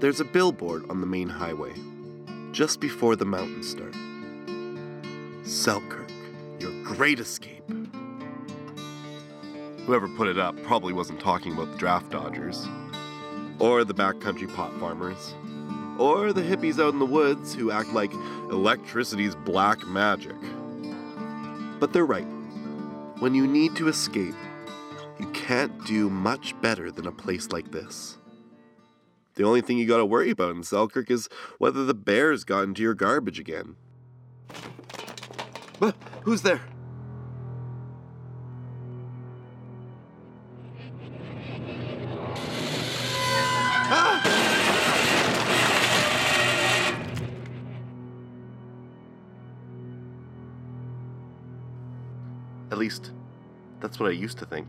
There's 0.00 0.20
a 0.20 0.24
billboard 0.24 0.88
on 0.88 1.02
the 1.02 1.06
main 1.06 1.28
highway, 1.28 1.74
just 2.52 2.80
before 2.80 3.16
the 3.16 3.26
mountains 3.26 3.68
start. 3.68 3.94
Selkirk, 5.46 6.10
your 6.58 6.72
great 6.82 7.20
escape. 7.20 7.62
Whoever 9.84 10.08
put 10.16 10.28
it 10.28 10.38
up 10.38 10.56
probably 10.62 10.94
wasn't 10.94 11.20
talking 11.20 11.52
about 11.52 11.72
the 11.72 11.76
draft 11.76 12.08
dodgers, 12.08 12.66
or 13.58 13.84
the 13.84 13.92
backcountry 13.92 14.50
pot 14.54 14.72
farmers, 14.80 15.34
or 15.98 16.32
the 16.32 16.40
hippies 16.40 16.82
out 16.82 16.94
in 16.94 16.98
the 16.98 17.04
woods 17.04 17.52
who 17.52 17.70
act 17.70 17.90
like 17.90 18.14
electricity's 18.50 19.34
black 19.34 19.86
magic. 19.86 20.36
But 21.78 21.92
they're 21.92 22.06
right. 22.06 22.26
When 23.18 23.34
you 23.34 23.46
need 23.46 23.76
to 23.76 23.88
escape, 23.88 24.34
you 25.18 25.26
can't 25.32 25.84
do 25.84 26.08
much 26.08 26.58
better 26.62 26.90
than 26.90 27.06
a 27.06 27.12
place 27.12 27.50
like 27.50 27.70
this. 27.70 28.16
The 29.40 29.46
only 29.46 29.62
thing 29.62 29.78
you 29.78 29.86
gotta 29.86 30.04
worry 30.04 30.28
about 30.28 30.54
in 30.54 30.62
Selkirk 30.62 31.10
is 31.10 31.26
whether 31.56 31.86
the 31.86 31.94
bears 31.94 32.44
got 32.44 32.64
into 32.64 32.82
your 32.82 32.92
garbage 32.92 33.38
again. 33.38 33.76
But 35.78 35.96
who's 36.24 36.42
there? 36.42 36.60
Ah! 43.88 44.20
At 52.70 52.76
least, 52.76 53.12
that's 53.80 53.98
what 53.98 54.10
I 54.10 54.12
used 54.12 54.36
to 54.36 54.44
think. 54.44 54.68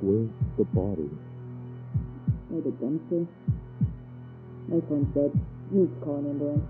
Where's 0.00 0.28
the 0.58 0.64
body? 0.64 1.10
Or 2.52 2.60
the 2.60 2.70
dumpster. 2.70 3.26
My 4.68 4.80
phone's 4.88 5.14
dead. 5.14 5.32
Need 5.70 5.88
to 5.88 6.04
call 6.04 6.18
an 6.18 6.30
ambulance. 6.30 6.64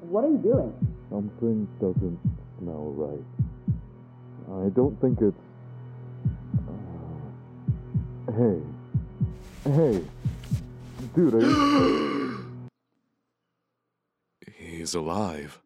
What 0.00 0.24
are 0.24 0.30
you 0.30 0.38
doing? 0.38 0.72
Something 1.10 1.68
doesn't 1.80 2.18
smell 2.58 2.92
right. 2.96 3.24
I 4.64 4.68
don't 4.70 5.00
think 5.00 5.20
it's. 5.20 5.36
Uh... 6.66 8.32
Hey. 8.32 8.60
Hey. 9.70 10.04
Dude, 11.14 11.34
are 11.34 11.40
you. 11.40 12.60
He's 14.56 14.94
alive. 14.94 15.60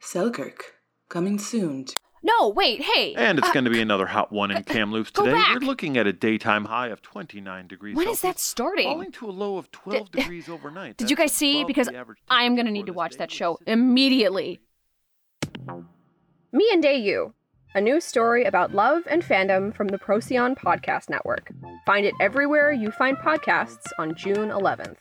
Selkirk, 0.00 0.74
coming 1.08 1.38
soon. 1.38 1.84
To- 1.84 1.94
No, 2.26 2.48
wait, 2.48 2.80
hey. 2.80 3.14
And 3.14 3.38
it's 3.38 3.48
uh, 3.48 3.52
going 3.52 3.66
to 3.66 3.70
be 3.70 3.82
another 3.82 4.06
hot 4.06 4.32
one 4.32 4.50
in 4.50 4.64
Kamloops 4.64 5.10
go 5.10 5.24
today. 5.26 5.34
back. 5.36 5.60
We're 5.60 5.66
looking 5.66 5.98
at 5.98 6.06
a 6.06 6.12
daytime 6.12 6.64
high 6.64 6.88
of 6.88 7.02
29 7.02 7.66
degrees. 7.66 7.94
When 7.94 8.08
is 8.08 8.22
that 8.22 8.38
starting? 8.38 8.86
Falling 8.86 9.12
to 9.12 9.28
a 9.28 9.30
low 9.30 9.58
of 9.58 9.70
12 9.70 10.10
Did- 10.10 10.20
degrees 10.22 10.48
overnight. 10.48 10.96
Did 10.96 11.10
you 11.10 11.16
guys 11.16 11.32
see? 11.32 11.64
Because 11.64 11.90
I 12.30 12.44
am 12.44 12.54
going 12.54 12.64
to 12.64 12.72
need 12.72 12.86
to 12.86 12.94
watch 12.94 13.18
that 13.18 13.30
show 13.30 13.58
immediately. 13.66 14.60
Me 16.50 16.70
and 16.72 16.84
AU, 16.86 17.34
a 17.74 17.80
new 17.82 18.00
story 18.00 18.44
about 18.44 18.74
love 18.74 19.02
and 19.10 19.22
fandom 19.22 19.74
from 19.74 19.88
the 19.88 19.98
Procyon 19.98 20.54
Podcast 20.54 21.10
Network. 21.10 21.52
Find 21.84 22.06
it 22.06 22.14
everywhere 22.22 22.72
you 22.72 22.90
find 22.90 23.18
podcasts 23.18 23.88
on 23.98 24.14
June 24.14 24.48
11th. 24.48 24.96